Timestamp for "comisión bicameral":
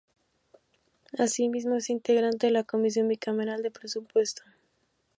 2.63-3.61